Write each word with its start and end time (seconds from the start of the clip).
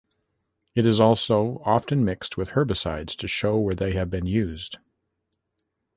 It 0.73 0.83
is 0.87 0.99
also 0.99 1.61
often 1.63 2.03
mixed 2.03 2.35
with 2.35 2.53
herbicides 2.55 3.15
to 3.17 3.27
show 3.27 3.59
where 3.59 3.75
they 3.75 3.93
have 3.93 4.09
been 4.09 4.25
used. 4.25 4.79